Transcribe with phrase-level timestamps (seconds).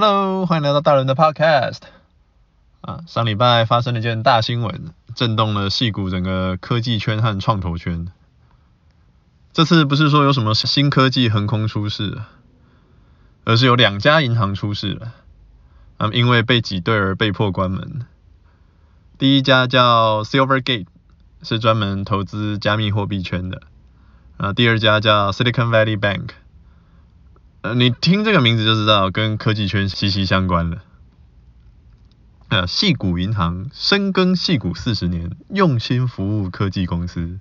[0.00, 1.80] Hello，欢迎来到大人的 Podcast。
[2.82, 8.06] 啊，上礼拜发生了一件大新闻，震动了矽谷整个科技圈和创投圈。
[9.52, 12.16] 这次不是说有什么新科技横空出世，
[13.42, 15.14] 而是有两家银行出事了。
[15.96, 18.06] 啊，因为被挤兑而被迫关门。
[19.18, 20.86] 第一家叫 Silvergate，
[21.42, 23.62] 是专门投资加密货币圈的。
[24.36, 26.28] 啊，第二家叫 Silicon Valley Bank。
[27.74, 30.82] 你听这个名字就知道跟科技圈息息相关了。
[32.48, 37.38] 呃，细谷银行深耕细谷四十年，用心服务科技公司。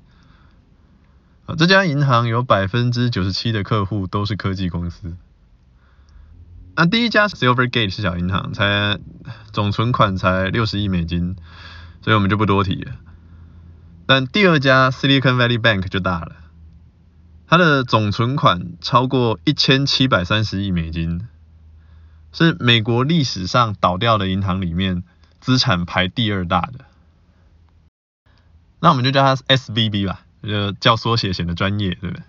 [1.46, 5.16] 啊，这家银行有百分之九十七的客户都是科技公司。
[6.76, 9.00] 那第一家 Silvergate 是小银行，才
[9.54, 11.38] 总存款才六十亿美金，
[12.02, 12.92] 所以我们就不多提了。
[14.06, 16.36] 但第二家 Silicon Valley Bank 就大了。
[17.48, 21.28] 它的总存款超过一千七百三十亿美金，
[22.34, 25.04] 是美国历史上倒掉的银行里面
[25.40, 26.86] 资产排第二大的。
[28.80, 32.24] 那我们就叫它 SBB 吧，就叫缩写显得专业，对不对？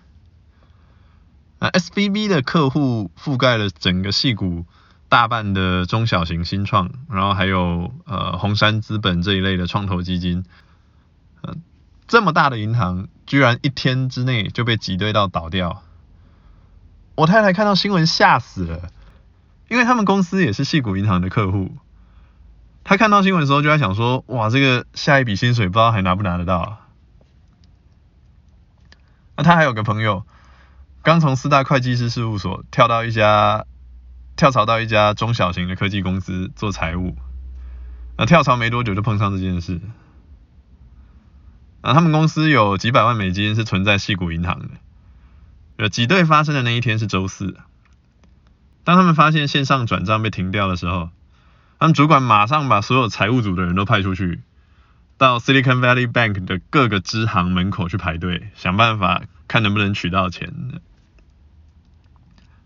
[1.59, 4.65] 啊 SBB 的客户覆盖了整个矽谷
[5.09, 10.45] 大半的中小型新创，然后还有呃红杉资本这一类的创投基金，
[11.41, 11.55] 呃
[12.09, 15.83] 这么大的银行，居然一天之内就被挤兑到倒掉。
[17.13, 18.89] 我太太看到新闻吓死了，
[19.67, 21.77] 因为他们公司也是矽谷银行的客户。
[22.83, 26.79] 她看到新闻的时候就在想说，哇，这个下一笔薪水不知道还拿不拿得到。
[29.37, 30.25] 那她还有个朋友，
[31.03, 33.65] 刚从四大会计师事务所跳到一家，
[34.35, 37.15] 跳槽到一家中小型的科技公司做财务。
[38.17, 39.79] 那跳槽没多久就碰上这件事。
[41.81, 44.69] 啊，他们公司有几百万美金是存在矽谷银行的。
[45.77, 47.55] 呃，挤兑发生的那一天是周四。
[48.83, 51.09] 当他们发现线上转账被停掉的时候，
[51.79, 54.41] 他们主管马上把所有财务组的人都派出去，
[55.17, 60.53] 到 Silicon Valley Bank 的各个支行门口去排队，想办法看能不能取到钱。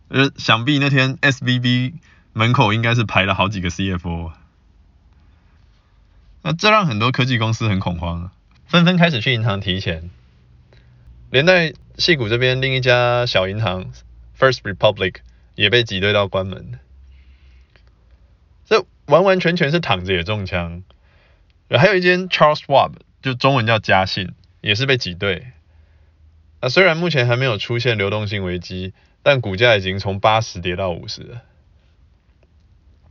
[0.08, 1.94] 呃，想必那天 SVB
[2.34, 4.32] 门口应该是排了好几个 CFO。
[6.42, 8.32] 那这让很多科技公司很恐慌啊。
[8.74, 10.10] 纷纷开始去银行提钱，
[11.30, 13.92] 连带戏谷这边另一家小银行
[14.36, 15.18] First Republic
[15.54, 16.80] 也被挤兑到关门。
[18.66, 20.82] 这完完全全是躺着也中枪。
[21.70, 25.52] 还有一间 Charles Schwab，就中文叫嘉信，也是被挤兑。
[26.60, 31.44] 那虽然目前还没有出现流动性危机，但股价已经从八十跌到五十了。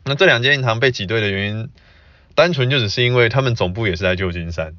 [0.06, 1.68] 那这两间银行被挤兑的原因，
[2.34, 4.74] 单纯就只是因为他们总部也是在旧金山。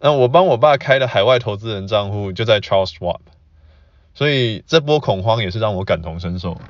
[0.00, 3.20] 那我帮我爸开的海外投资人账户就在 Charles Schwab，
[4.12, 6.60] 所以这波恐慌也是让我感同身受。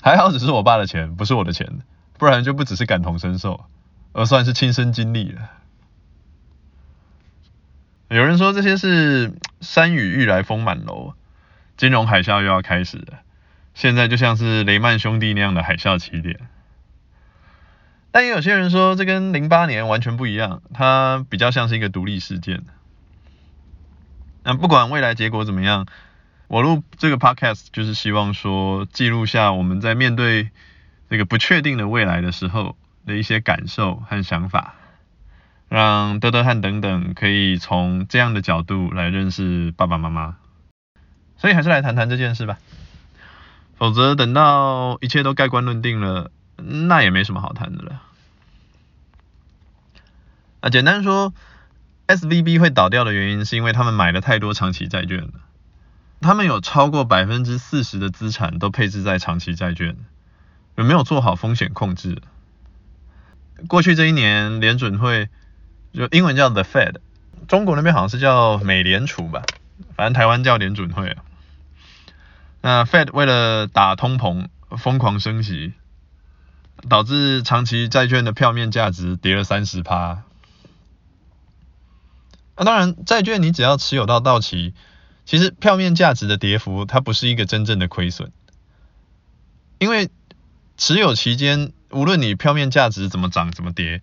[0.00, 1.82] 还好只是我爸的钱，不是我的钱，
[2.18, 3.64] 不然就不只是感同身受，
[4.12, 5.50] 而算是亲身经历了。
[8.08, 11.14] 有人说这些是山雨欲来风满楼，
[11.76, 13.20] 金融海啸又要开始了，
[13.74, 16.40] 现在就像是雷曼兄弟那样的海啸起点。
[18.12, 22.62] 但也有些人说，这跟零八年完全不一样，它比较像是一个独立事件。
[24.44, 25.86] 那不管未来结果怎么样，
[26.46, 30.50] 我录这个 podcast 就是希望说，记录下我们在面对
[31.08, 34.74] 这个不确定的未来的时候的一些感受和想法，
[35.70, 40.36] 让德德汉等等可以从这样的角度来认识爸爸妈妈。
[41.38, 42.58] 所以还是来谈谈这件事吧，
[43.76, 46.30] 否则等到一切都盖棺论定了。
[46.64, 48.02] 那也没什么好谈的了。
[50.60, 51.34] 啊，简单说
[52.06, 55.32] ，SVB 会倒掉的原因是因为他们买了太多长期债券了。
[56.20, 59.96] 他们有超过百分之四十的资产都配置在长期债券，
[60.76, 62.22] 有没有做好风险控制？
[63.66, 65.28] 过去这一年，联准会
[65.92, 66.96] 就英文叫 The Fed，
[67.48, 69.42] 中国那边好像是叫美联储吧，
[69.96, 71.24] 反正台湾叫联准会啊。
[72.60, 74.46] 那 Fed 为了打通膨，
[74.78, 75.72] 疯狂升息。
[76.88, 80.22] 导致长期债券的票面价值跌了三十趴。
[82.56, 84.74] 那当然，债券你只要持有到到期，
[85.24, 88.30] 其实票面价值的跌幅它不是一个真正的亏损，
[89.78, 90.10] 因为
[90.76, 94.02] 持有期间无论你票面价值怎么涨怎么跌，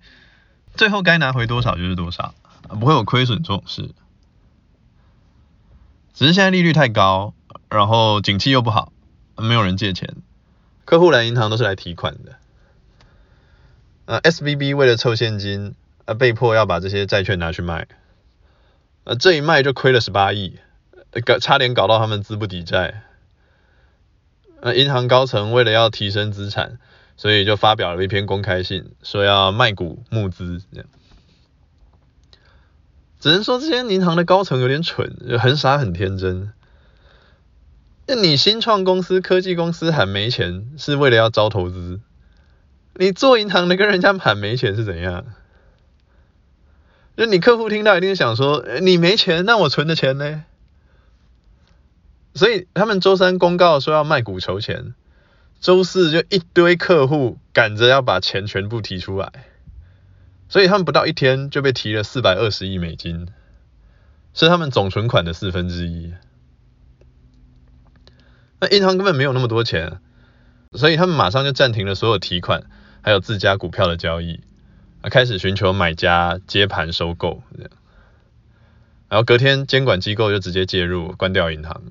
[0.75, 2.33] 最后该拿回多少就是多少，
[2.67, 3.91] 不会有亏损这种事。
[6.13, 7.33] 只是现在利率太高，
[7.69, 8.91] 然后景气又不好，
[9.37, 10.15] 没有人借钱，
[10.85, 12.37] 客户来银行都是来提款的。
[14.09, 15.75] 呃，SVB 为了凑现金，
[16.05, 17.87] 呃，被迫要把这些债券拿去卖，
[19.03, 20.57] 呃，这一卖就亏了十八亿，
[21.23, 23.03] 搞差点搞到他们资不抵债。
[24.63, 26.79] 那银行高层为了要提升资产，
[27.17, 30.59] 所以就发表了一篇公开信，说要卖股募资，
[33.19, 36.51] 只能说这些银行的高层有点蠢，很傻很天真。
[38.07, 41.99] 那你新创公司、科技公司很没钱，是为了要招投资？
[42.99, 45.25] 你做银行的跟人家喊没钱是怎样？
[47.15, 50.43] 就你客户听到一定想说，你没钱，那我存的钱呢？
[52.35, 54.93] 所以他们周三公告说要卖股筹钱，
[55.61, 59.31] 周四就一堆客户赶着要把钱全部提出来，
[60.49, 63.29] 所以他们不到一天就被提了四百二十亿美金，
[64.33, 66.13] 是他们总存款的四分之一。
[68.59, 70.01] 那银行根本没有那么多钱，
[70.73, 72.69] 所以他们马上就暂停了所有提款，
[73.01, 74.41] 还有自家股票的交易，
[75.01, 77.41] 啊，开始寻求买家接盘收购，
[79.07, 81.81] 然后隔天监管机构就直接介入，关掉银行。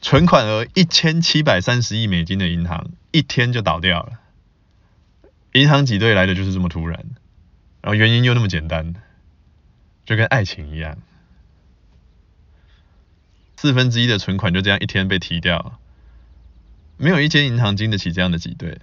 [0.00, 4.20] 存款额一千七百三十亿美金的银行，一天就倒掉了。
[5.52, 7.06] 银行挤兑来的就是这么突然，
[7.80, 8.94] 然后原因又那么简单，
[10.04, 10.98] 就跟爱情一样。
[13.56, 15.78] 四分之一的存款就这样一天被提掉，
[16.98, 18.78] 没有一间银行经得起这样的挤兑，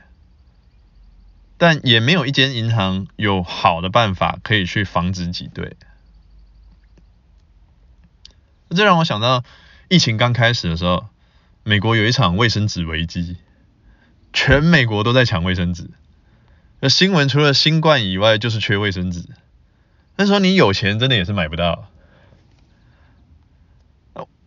[1.62, 5.78] 但也没有一间银行有好的办法可以去防止挤兑。
[8.72, 9.44] 这让我想到
[9.88, 11.06] 疫情刚开始的时候，
[11.62, 13.38] 美国有一场卫生纸危机，
[14.34, 15.92] 全美国都在抢卫生纸，
[16.80, 19.30] 那新闻除了新冠以外就是缺卫生纸。
[20.16, 21.88] 那时候你有钱真的也是买不到。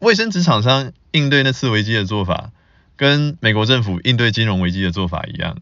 [0.00, 2.50] 卫生纸厂商应对那次危机的做法，
[2.96, 5.58] 跟美国政府应对金融危机的做法一样，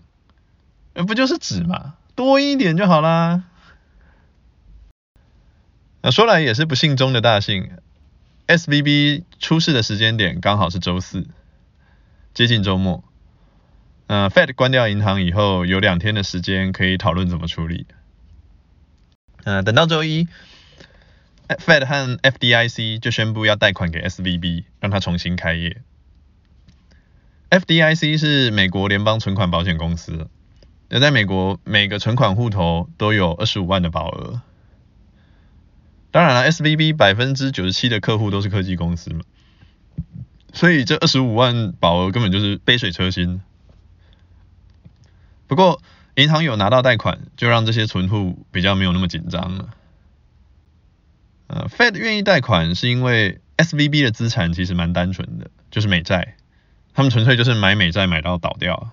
[0.94, 3.44] 不就是纸嘛，多一点就好啦。
[6.02, 7.70] 那说来也是不幸中的大幸
[8.46, 11.26] ，SVB 出事的时间点刚好是周四，
[12.34, 13.04] 接近周末。
[14.08, 17.86] 呃，Fed 关掉银行以后，有两天的时间可以讨论怎么处理。
[19.44, 20.28] 呃，等到周一。
[21.48, 25.82] Fed 和 FDIC 就宣布要贷款给 SVB，让它重新开业。
[27.50, 30.30] FDIC 是美国联邦存款保险公司，
[30.94, 34.42] 那在美国每个存款户头都有二十五万的保额。
[36.10, 39.22] 当然了，SVB 百分之九十七的客户都是科技公司嘛，
[40.52, 43.40] 所以这二十五万保额根本就是杯水车薪。
[45.46, 45.80] 不过
[46.16, 49.70] 银行有拿到贷款，就让这些存户比较没有那么紧张了。
[51.46, 56.36] 呃，Fed 愿意贷款是因为 SVB 的资产其实蛮单纯的，就是美债，
[56.92, 58.90] 他们纯粹就是买美债买到倒掉。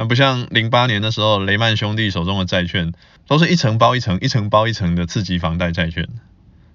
[0.00, 2.94] 那不像零八年的时候，雷曼兄弟手中的债券
[3.26, 6.08] 都是一层包一层、一层包一层的次级房贷债券，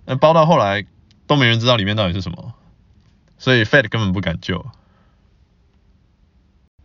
[0.06, 0.86] 那包到后来
[1.26, 2.54] 都没人知道里面到底是什么，
[3.40, 4.68] 所以 Fed 根本不敢救。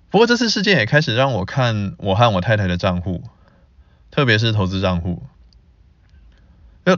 [0.08, 3.22] 不过这次事件也开始让我看我和我太太的账户，
[4.10, 5.22] 特别是投资账户。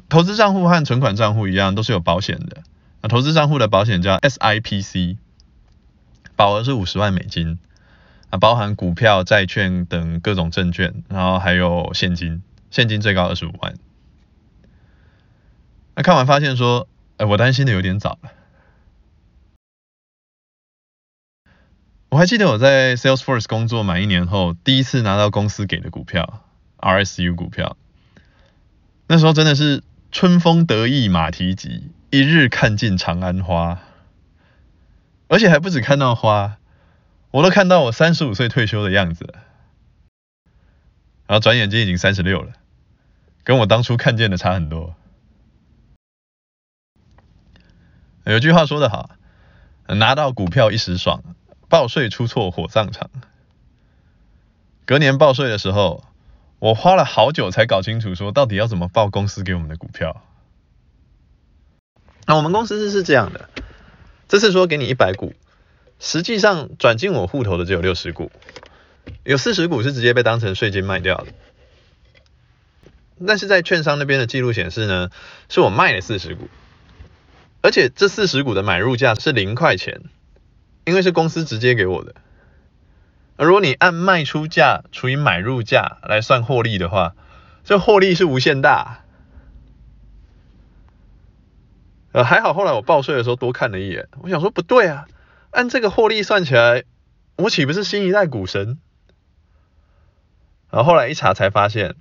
[0.09, 2.63] 投资账户和存款账户一样，都是有保险的。
[3.01, 5.17] 那投资账户的保险叫 SIPC，
[6.37, 7.59] 保额是五十万美金，
[8.33, 13.75] 啊，包含股票、债券等各种证券，然后还有现金，现金最高二十五万。
[15.95, 16.89] 那看完发现说，
[17.19, 18.33] 哎，我担心的有点早了。
[22.09, 26.43] 我还记得我在 Salesforce 工作满一年后，第一次拿到公司给的股票
[26.79, 27.77] ，RSU 股票。
[29.09, 33.83] 那时候真的是春风得意马蹄疾，一日看尽长安花，
[35.29, 36.57] 而且还不止看到花，
[37.33, 39.35] 我都看到我三十五岁退休的样子了。
[41.27, 42.53] 然后转眼间已经三十六了，
[43.43, 44.95] 跟我当初看见的差很多。
[48.25, 49.11] 有句话说得好，
[49.89, 51.25] 拿到股票一时爽，
[51.69, 53.11] 报税出错火葬场。
[54.87, 56.05] 隔年报税的时候。
[56.63, 60.23] 我花了好久才搞清楚，说到底要怎么报公司给我们的股票。
[62.25, 63.49] 那我们公司是是这样的，
[64.29, 65.35] 这次说给你一百股，
[66.03, 68.33] 实际上转进我户头的只有六十股，
[69.23, 71.29] 有四十股是直接被当成税金卖掉的。
[73.25, 75.11] 但是在券商那边的记录显示呢，
[75.49, 76.49] 是我卖了四十股，
[77.61, 80.03] 而且这四十股的买入价是零块钱，
[80.85, 82.17] 因为是公司直接给我的。
[83.37, 87.15] 而如果你按卖出价除以买入价来算获利的话，
[87.63, 89.05] 这获利是无限大。
[92.11, 95.07] 呃，还好后来我报税的时候多看了一眼，我想说不对啊，
[95.53, 96.85] 按这个获利算起来，
[97.37, 98.79] 我岂不是新一代股神？
[100.71, 101.95] 然后后来一查才发现，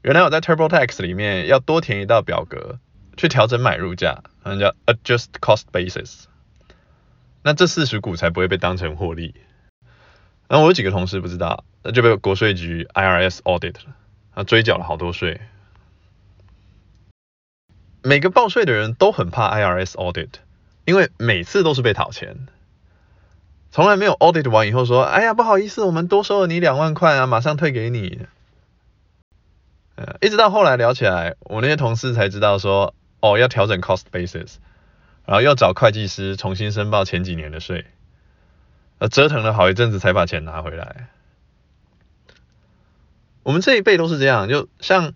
[0.00, 2.78] 原来我在 TurboTax 里面要多填一道表格
[3.18, 6.24] 去调整买入价，那叫 Adjust Cost Basis。
[7.42, 9.34] 那这四十股才不会被当成获利。
[10.48, 13.74] 然后我有几个同事不知道，那就被国税局 IRS audit
[14.34, 15.42] 了，追缴了好多税。
[18.02, 20.30] 每个报税的人都很怕 IRS audit，
[20.86, 22.48] 因为每次都是被讨钱，
[23.78, 28.26] 从来没有 audit 完以后说，哎呀，不好意思，我们多收了你两万块啊，马上退给你。
[29.94, 34.54] 呃，一直到后来聊起来，我那些同事才知道说，哦，要调整 cost basis，
[35.26, 37.86] 然后要找会计师重新申报前几年的税。
[38.98, 41.10] 呃，折腾了好一阵子才把钱拿回来。
[43.44, 45.12] 我们这一辈都是这样，就像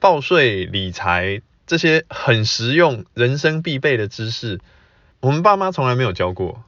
[0.00, 4.60] 报税、理财这些很实用、人生必备的知识，
[5.20, 6.64] 我们爸妈从来没有教过，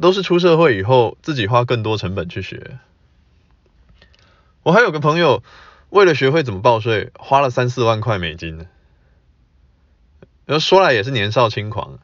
[0.00, 2.78] 都是出社会以后自己花更多成本去学。
[4.62, 5.42] 我还有个朋友，
[5.90, 8.66] 为了学会怎么报税，花了三四万块美金。
[10.60, 11.98] 说来也是年少轻狂。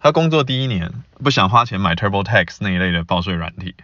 [0.00, 3.76] 他工作第一年不想花钱买 TurboTax 那一类的报税软体，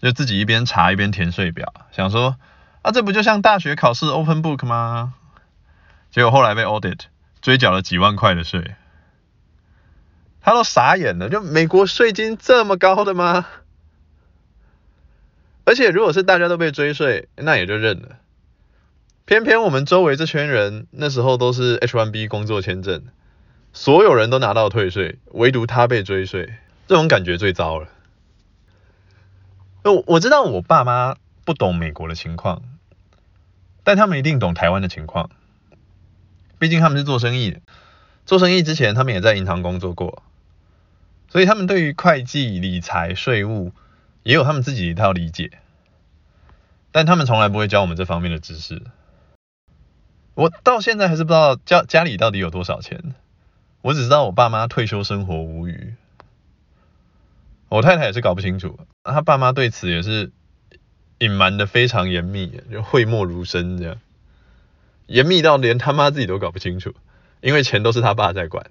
[0.00, 2.36] 就自己一边查一边填税表，想说
[2.80, 5.12] 啊，这不就像大学考试 Open Book 吗？
[6.10, 7.00] 结果后来被 audit
[7.42, 8.74] 追缴了几万块的税，
[10.44, 13.46] 他都傻眼了，就美国税金这么高的吗？
[15.64, 18.18] 而且如果是大家都被追税，那也就认了。
[19.24, 23.06] 偏偏我们周围这圈人那时候都是 H1B 工作签证。
[23.72, 26.52] 所有人都拿到退税，唯独他被追税，
[26.86, 27.88] 这种感觉最糟了。
[29.82, 32.62] 我我知道我爸妈不懂美国的情况，
[33.82, 35.30] 但他们一定懂台湾的情况。
[36.58, 37.60] 毕竟他们是做生意的，
[38.26, 40.22] 做生意之前他们也在银行工作过，
[41.34, 43.72] 所以他们对于会计、理财、税务
[44.22, 45.50] 也有他们自己一套理解。
[46.92, 48.80] 但他们从来不会教我们这方面的知识。
[50.34, 53.16] 我到现在还是不知道家家里到底有多少钱。
[53.82, 55.96] 我只知道我爸妈退休生活无虞，
[57.68, 60.30] 我太太也是搞不清楚，他爸妈对此也是
[61.18, 63.98] 隐瞒的非常严密，就讳莫如深这样，
[65.06, 66.94] 严密到连他妈自己都搞不清楚，
[67.40, 68.70] 因为钱都是他爸在管。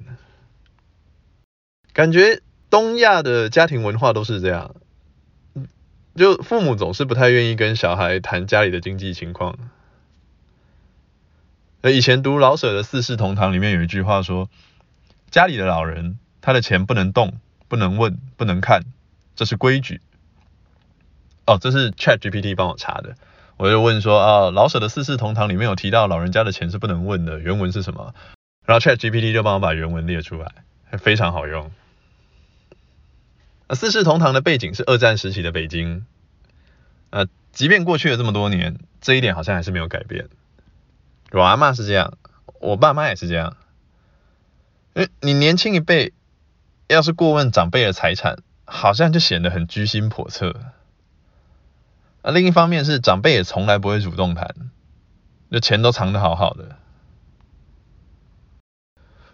[1.91, 2.41] 感觉
[2.73, 4.73] 东亚的家庭文化都是这样，
[6.15, 9.59] 就父母总是不太愿意跟小孩谈家里的经济情况。
[11.83, 14.49] 以前读老舍的《四世同堂》里面有一句话说。
[15.29, 17.33] 家里的老人，他的钱不能动，
[17.67, 18.81] 不能问，不能看，
[19.35, 19.99] 这是规矩。
[21.47, 23.15] 哦，这是 ChatGPT 帮我查的。
[23.57, 28.13] 我就问说啊，老舍的《四世同堂》里面有提到老人家的钱是不能问的，原文是什么？
[28.65, 30.51] 然后 ChatGPT 就帮我把原文列出来，
[30.99, 31.71] 非常好用。
[33.75, 36.05] 《四世同堂》的背景是二战时期的北京。
[37.09, 40.29] 呃，即便过去了这么多年，这一点好像还是没有改变。
[41.31, 42.17] 我阿嬷是这样，
[42.59, 43.57] 我爸妈也是这样。
[44.93, 46.13] 诶，你年轻一辈
[46.87, 50.59] 要是过问长辈的财产，好像就显得很居心叵测。
[52.21, 54.55] 啊，另一方面是长辈也从来不会主动谈，
[55.51, 56.77] 就钱都藏得好好的。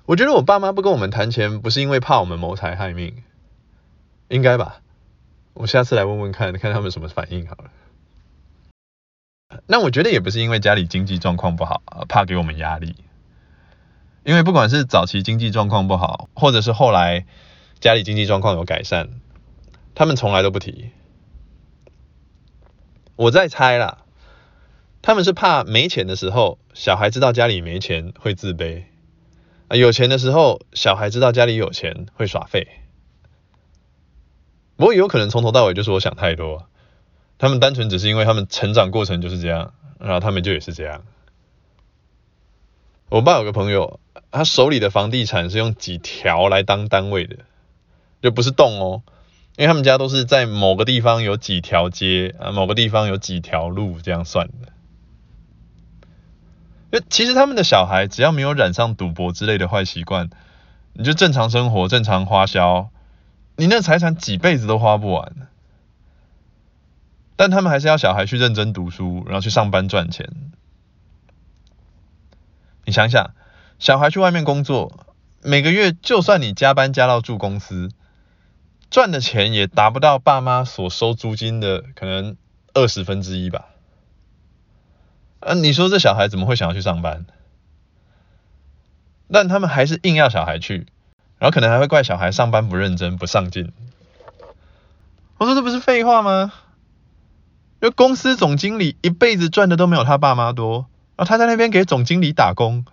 [0.05, 3.23] 我觉得我爸妈不跟我们谈钱，不是因为怕我们谋财害命，
[4.29, 4.81] 应该吧？
[5.53, 7.71] 我下次来问问看，看他们什么反应好了。
[9.65, 12.95] 那我觉得也不是因为家里经济状况不好，怕给我们压力。
[14.23, 17.25] 因为不管是早期经济状况不好，或者是后来
[17.79, 19.09] 家里经济状况有改善，
[19.95, 20.91] 他们从来都不提。
[23.15, 24.05] 我在猜啦，
[25.01, 28.83] 他们是怕没钱的时候，小孩知道家里没钱会自卑；
[29.67, 32.67] 啊，有钱的时候，小孩知道家里有钱会耍废。
[34.79, 36.65] 不过有可能从头到尾就是我想太多，
[37.37, 41.03] 他们单纯只是因为他们成长过程就是这样，然后他们就也是这样。
[43.09, 43.99] 我爸有个朋友。
[44.31, 47.37] 他手里的房地产是用几条来当单位的，
[48.21, 49.01] 就不是栋哦，
[49.57, 54.71] 因为他们家都是在某个地方有几条街啊，某个地方有几条路这样算的。
[56.91, 60.29] 就其实他们的小孩只要没有染上赌博之类的坏习惯，
[60.93, 62.91] 你就正常生活、正常花销，
[63.59, 65.49] 你那财产几辈子都花不完。
[67.35, 70.29] 但他们还是要小孩去认真读书，然后去上班赚钱。
[72.85, 73.31] 你想想。
[73.77, 75.05] 小孩去外面工作，
[75.41, 77.89] 每个月就算你加班加到住公司，
[78.89, 82.35] 赚的钱也达不到爸妈所收租金的可能
[82.73, 83.69] 二十分之一吧。
[85.39, 87.25] 啊，你说这小孩怎么会想要去上班？
[89.31, 90.87] 但他们还是硬要小孩去，
[91.39, 93.71] 然后可能还会怪小孩上班不认真、不上进。
[95.37, 96.53] 我说这不是废话吗？
[97.81, 102.85] 就公司总经理一辈子赚的都没有他爸妈多，然后他在那边给总经理打工。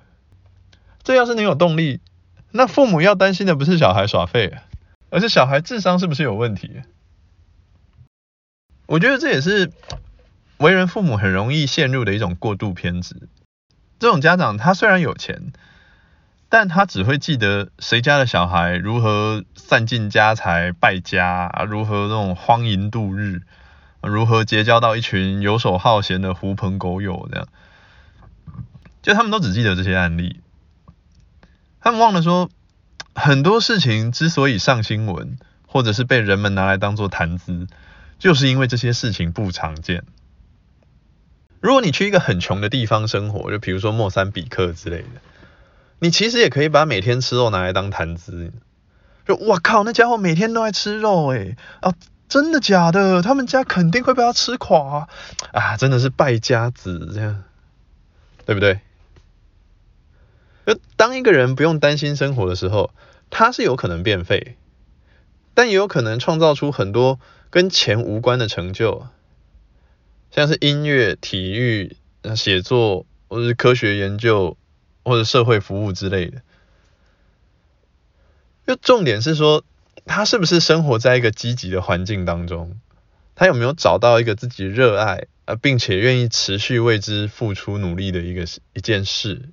[1.02, 2.00] 这要是你有动力，
[2.52, 4.56] 那父母要担心的不是小孩耍废，
[5.10, 6.82] 而是小孩智商是不是有问题？
[8.86, 9.72] 我觉得这也是
[10.58, 13.28] 为人父母很容易陷入的一种过度偏执。
[13.98, 15.52] 这种家长他虽然有钱，
[16.58, 23.42] 但他只会记得谁家的小孩如何散尽家财败家，如何那种荒淫度日，
[24.00, 27.48] 如何结交到一群游手好闲的狐朋狗友这样，
[29.02, 30.40] 就他们都只记得这些案例，
[31.78, 32.48] 他们忘了说，
[33.14, 35.36] 很多事情之所以上新闻，
[35.66, 37.66] 或者是被人们拿来当做谈资，
[38.18, 40.04] 就是因为这些事情不常见。
[41.60, 45.20] 如果你去一个很穷的地方生活，就比如说莫桑比克之类的，
[45.98, 48.52] 你其实也可以把每天吃肉拿来当谈资。
[49.26, 51.94] 就哇靠，那家伙每天都在吃肉诶，啊，
[52.28, 53.22] 真的假的？
[53.22, 55.08] 他们家肯定会被他吃垮
[55.52, 55.76] 啊！
[55.76, 57.42] 真的是败家子这样，
[58.44, 58.80] 对不对？
[60.66, 62.90] 就当一个人不用担心生活的时候，
[63.30, 64.56] 他是有可能变废，
[65.54, 67.18] 但也有可能创造出很多
[67.50, 69.06] 跟钱无关的成就。
[70.30, 71.96] 像是音乐、体育、
[72.36, 74.56] 写作，或者是科学研究，
[75.06, 76.42] 或者社会服务之类的。
[78.66, 79.64] 就重点是说，
[80.04, 82.80] 他是不是生活在一个积极的环境当中？
[83.36, 89.50] 他有没有找到一个自己热爱，呃，并且愿意持续为之付出努力的一个一件事？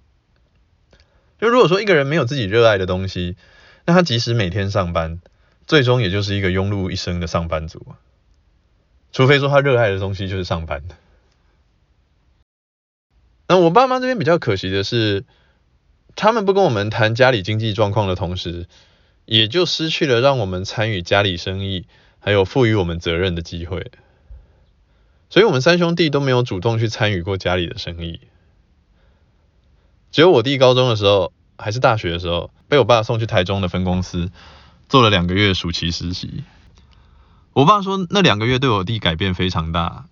[1.40, 3.38] 就如果说一个人没有自己热爱的东西，
[3.86, 5.22] 那他即使每天上班，
[5.68, 7.94] 最终也就是一个庸碌一生的上班族。
[9.12, 10.82] 除非说他热爱的东西就是上班。
[13.48, 15.26] 那我爸妈这边比较可惜的是，
[16.16, 18.68] 他们不跟我们谈家里经济状况的同时，
[19.26, 21.86] 也就失去了让我们参与家里生意，
[22.20, 23.92] 还有赋予我们责任的机会。
[25.30, 28.20] 所以我们三兄弟都没有主动去参与过家里的生意。
[30.12, 34.32] 只有我弟高中的时候，还是大学的时候，被我爸送去台中的分公司
[34.88, 36.44] 做了两个月暑期实习。
[37.54, 40.06] 我爸说，那两个月对我弟改变非常大，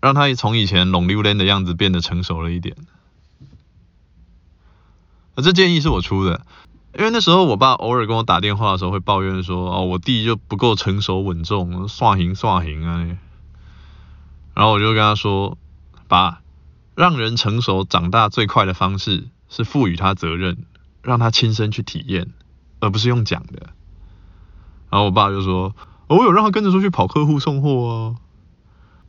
[0.00, 2.76] 让他从以前拢溜溜的样子变得成熟了一点。
[5.42, 6.44] 这建议是我出的，
[6.98, 13.06] 因为那时候我爸偶尔跟我打电话的时候会抱怨说，哦，我弟就不够成熟稳重，耍行耍行啊。
[14.54, 15.58] 然后我就跟他说，
[16.08, 16.40] 爸，
[16.94, 20.58] 让人成熟长大最快的方式是赋予他责任，
[21.02, 22.32] 让他亲身去体验，
[22.80, 23.70] 而不是用讲的。
[24.90, 25.74] 然后我爸就说。
[26.08, 28.14] 我有让他跟着出去跑客户送货啊。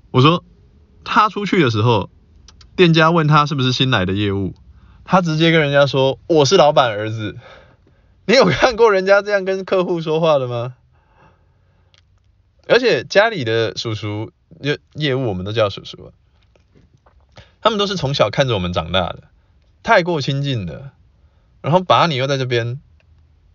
[0.10, 0.44] 我说
[1.04, 2.10] 他出去的时候，
[2.76, 4.56] 店家问他是不是新来的业务，
[5.10, 7.38] 他直接跟人家说，我是老板儿子。
[8.26, 10.76] 你有看过人家这样跟客户说话的吗？
[12.68, 16.12] 而且家里的叔叔业业务我们都叫叔叔，
[17.62, 19.24] 他们都是从小看着我们长大的，
[19.82, 20.92] 太过亲近的。
[21.62, 22.82] 然后把你又在这边，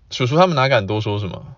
[0.09, 1.55] 叔叔他们哪敢多说什么？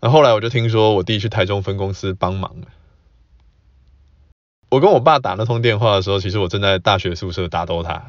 [0.00, 2.68] 那后来我就听说我弟去台中分公司帮忙了。
[4.70, 8.02] 我跟我爸打那通电话的时候，其实我正在大学宿舍打 DOTA。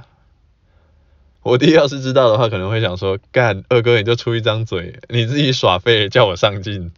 [1.41, 6.91] 我弟要是知道的话，可能会想说：干，二哥你就出一张嘴，你自己耍废叫我上进。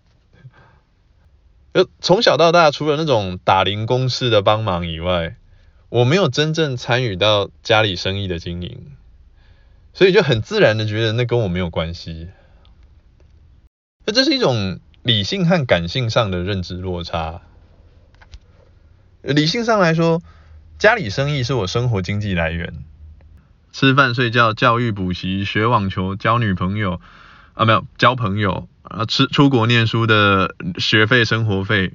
[1.74, 5.36] 就从小到大，除了那种打零工式的帮忙以外，
[5.90, 8.94] 我没有真正参与到家里生意的经营，
[9.94, 12.30] 所以就很自然的觉得那跟我没有关系。
[14.06, 17.42] 那这是一种理性和感性上的认知落差。
[19.22, 20.22] 理性上来说，
[20.80, 22.84] 家里生意是我生活经济来源，
[23.72, 27.00] 吃饭睡觉、教育补习、学网球、交女朋友
[27.54, 31.94] 啊，没有交朋友啊，吃出国念书的学费、生活费，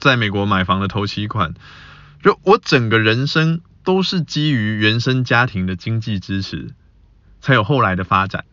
[0.00, 1.54] 在美国买房的头期款，
[2.24, 6.74] 就我整个人生都是基于原生家庭的经济支持，
[7.40, 8.44] 才有后来的发展。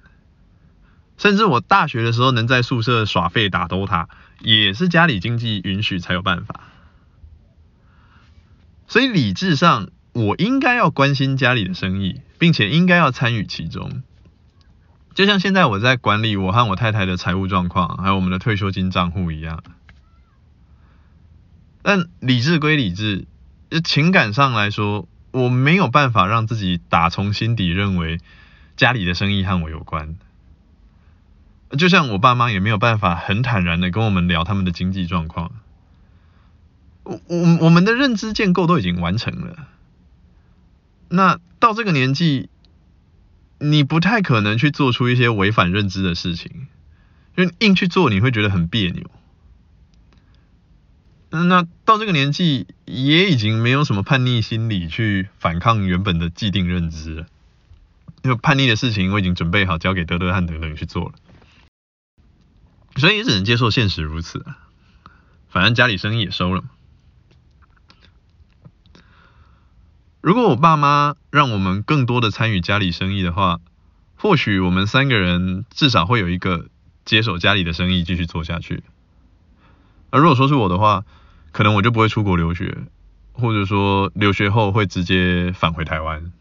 [1.17, 4.05] 甚至我大学的时候能在宿舍耍废打 DOTA，
[4.41, 6.61] 也是家里经济允许才有办法。
[8.89, 14.01] 所以理智上，我应该要关心家里的生意，并且应该要参与其中。
[15.13, 19.63] 就像现在我在管理我和我太太的财务状况，还有我们的退休金账户一样。
[21.83, 23.27] 但理智归理智，
[23.83, 28.19] 情感上来说，我没有办法让自己打从心底认为
[28.75, 30.15] 家里的生意和我有关。
[31.77, 35.51] 就像我爸妈也没有办法很坦然的跟我们聊他们的经济状况，
[37.03, 39.67] 我我我们的认知建构都已经完成了，
[41.09, 42.49] 那到这个年纪，
[43.59, 46.67] 你不太可能去做出一些违反认知的事情，
[47.35, 49.09] 因为硬去做你会觉得很别扭。
[51.31, 57.27] 那到这个年纪，也已经没有什么叛逆心理去反抗原本的既定认知了，
[58.23, 61.13] 因为叛逆的事情我已经准备好交给德德汉等等去做了。
[62.95, 64.43] 所以也只能接受现实如此。
[65.49, 66.69] 反正家里生意也收了嘛。
[70.21, 73.61] 如果我爸妈让我们更多的参与家里生意的话，
[74.17, 76.67] 或许我们三个人至少会有一个
[77.05, 78.83] 接手家里的生意继续做下去。
[80.09, 81.05] 而如果说是我的话，
[81.53, 82.79] 可能我就不会出国留学，
[83.31, 86.33] 或者说留学后会直接返回台湾。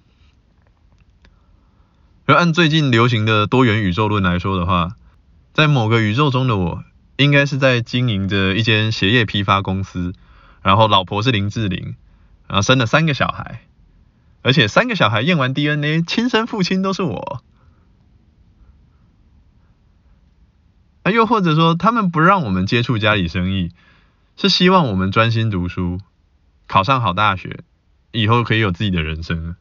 [2.27, 4.97] 而按最近流行的多元宇宙论来说的话，
[5.53, 6.83] 在某个宇宙中的我，
[7.17, 10.12] 应该是在经营着一间鞋业批发公司，
[10.62, 11.95] 然后老婆是林志玲，
[12.49, 13.62] 然后生了三个小孩，
[14.48, 17.42] 而且三个小孩验完 DNA，亲生父亲都是我。
[21.02, 23.72] 啊，又或者说，他们不让我们接触家里生意，
[24.38, 26.00] 是希望我们专心读书，
[26.66, 27.61] 考上好大学，
[28.11, 29.54] 以后可以有自己的人生。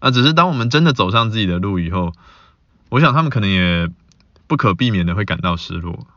[0.00, 2.12] 啊，只是当我们真的走上自己的路以后，
[2.90, 3.90] 我想他们可能也。
[4.46, 6.08] 不可避免的会感到失落。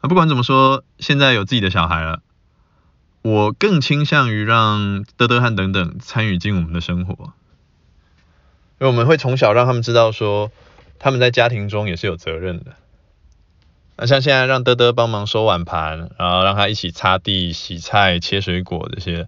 [0.00, 2.20] 啊，不管怎么说，现在有自己的小孩了，
[3.24, 7.32] 我更倾向于让德德和等等参与进我们的生活，
[8.78, 10.52] 因为我们会从小让他们知道说，
[10.98, 12.72] 他们在家庭中也是有责任的。
[13.96, 19.26] 那像现在让德德帮忙收碗盘，然后让他一起擦地、洗菜、切水果这些，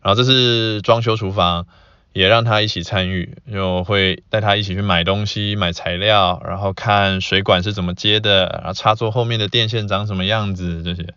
[0.00, 1.66] 然后这是装修厨房。
[2.12, 11.14] 也让他一起参与，就会带他一起去买东西、买材料，然后看水管是怎么接的，然后插座后面的电线长什么样子这些。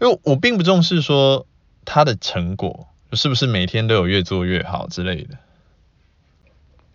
[0.00, 1.46] 因为我并不重视说
[1.84, 5.38] 他的成果是不是每天都有越做越好之类的，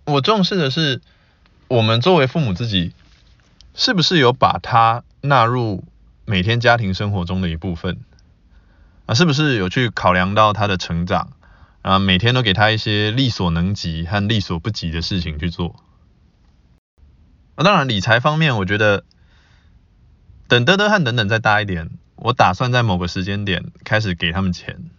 [0.06, 1.02] 我重视的是
[1.68, 2.94] 我们作为父母自己
[3.74, 5.84] 是不是有把他纳入
[6.26, 8.00] 每天家庭生活中的一部分
[9.06, 11.32] 啊，是不是有去考量到他的成长。
[11.82, 15.82] 啊，每天都给他一些力所能及和力所不及的事情去做。
[17.56, 19.06] 啊，当然理财方面，我觉得
[20.50, 21.90] 等德德和等等再大一点，
[22.22, 24.90] 我打算在某个时间点开始给他们钱，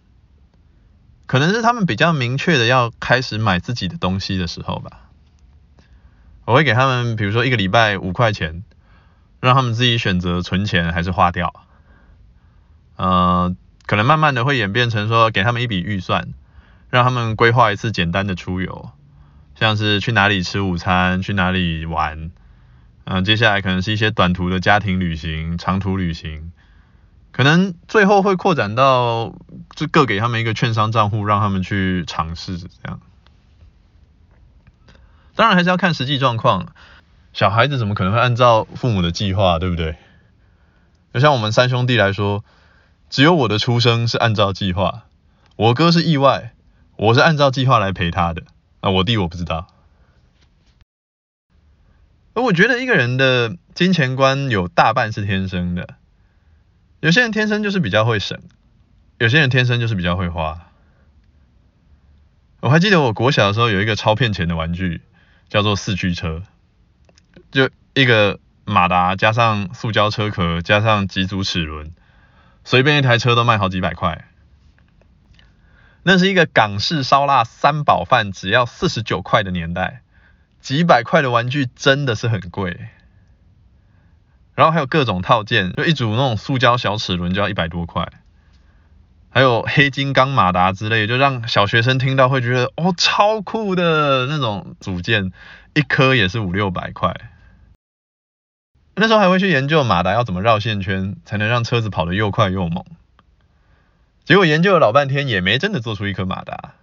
[1.25, 5.09] 可能是他们比较明确的要开始买自己的东西的时候吧。
[6.45, 8.63] 我会给他们，比如说一个礼拜五块钱，
[9.39, 11.53] 让他们自己选择存钱还是花掉。
[12.95, 13.55] 呃，
[13.85, 16.33] 可能慢慢的会演变成说，给他们一笔预算。
[16.89, 18.89] 让他们规划一次简单的出游，
[19.55, 22.31] 像是去哪里吃午餐，去哪里玩，
[23.05, 26.51] 嗯、接下来可能是一些短途的家庭旅行、长途旅行，
[27.31, 29.33] 可能最后会扩展到
[29.75, 32.99] 就各给他们一个券商账户，让他们去尝试这样。
[35.35, 36.73] 当然还是要看实际状况，
[37.33, 39.95] 小孩子怎么可能会按照父母的计划，对不对？
[41.13, 42.43] 就像我们三兄弟来说，
[43.09, 45.03] 只有我的出生是按照计划，
[45.55, 46.53] 我哥是意外。
[46.97, 48.43] 我是按照计划来陪他的，
[48.81, 49.65] 啊，我弟我不知道。
[52.35, 55.95] 而我觉得一个人的金钱观有大半是天生的，
[57.01, 58.39] 有些人天生就是比较会省，
[59.17, 60.67] 有些人天生就是比较会花。
[62.59, 65.01] 我还记得我国小的时候有一个超骗钱的玩具，
[65.49, 66.43] 叫做四驱车，
[67.51, 71.91] 就一个马达加上塑胶车壳加上几组齿轮，
[72.63, 74.27] 随便一台车都卖好几百块。
[76.03, 80.03] 那是一个港式烧腊三宝饭只要四十九块的年代，
[80.59, 82.89] 几百块的玩具真的是很贵。
[84.61, 88.11] 然后还有各种套件，就一组那种塑胶小齿轮就要一百多块，
[89.31, 95.31] 还有黑金刚马达之类，就让小学生听到会觉得哦超酷的那种组件，
[95.73, 97.19] 一颗也是五六百块。
[98.93, 102.85] 那时候还会去研究马达要怎么绕线圈，才能让车子跑得又快又猛。
[104.23, 106.75] 结果研究了老半天，也没真的做出一颗马达。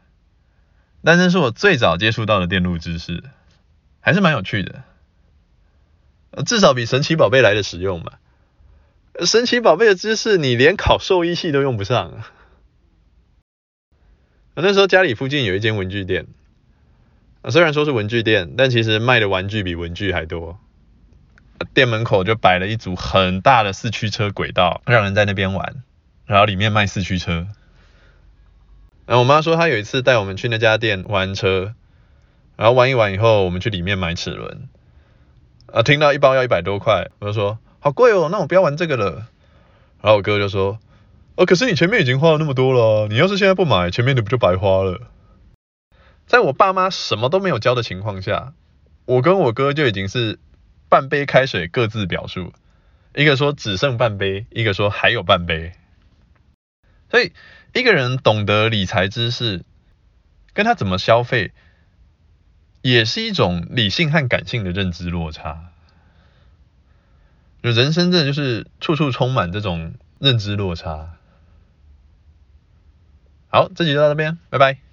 [1.04, 3.22] 但这是我最早接触到的电路知识，
[4.00, 4.82] 还是蛮有趣的。
[6.46, 8.12] 至少比神奇宝贝来的实用嘛。
[9.24, 12.30] 神奇宝贝的知识，你连考兽医系都用不上啊。
[14.54, 16.26] 那时候家里附近有一间文具店，
[17.48, 20.58] 虽然说是文具店，但其实卖的玩具比文具还多。
[21.74, 25.82] 店门口就摆了一组很大的四驱车轨道，让人在那边玩。
[26.26, 27.46] 然后里面卖四驱车，
[29.06, 31.74] 然后我妈说她有一次带我们去那家店玩车，
[32.56, 34.68] 然后玩一玩以后，我们去里面买齿轮，
[35.72, 39.28] 啊，听到一包要一百多块，我就说好贵哦，那我不要玩这个了。
[40.00, 40.78] 然后我哥就说，
[41.36, 45.08] 哦，可是你前面已经花了那么多了，你要是现在不买，前面的不就白花了？
[46.26, 48.52] 在我爸妈什么都没有交的情况下，
[49.06, 50.38] 我跟我哥就已经是
[50.88, 52.52] 半杯开水各自表述，
[53.14, 55.72] 一个说只剩半杯，一个说还有半杯。
[57.10, 57.32] 所以，
[57.72, 59.64] 一个人懂得理财知识，
[60.52, 61.52] 跟他怎么消费，
[62.82, 65.70] 也是一种理性和感性的认知落差。
[67.62, 71.14] 就人生真的就是处处充满这种认知落差。
[73.48, 74.87] 好，这集就到这边，拜拜。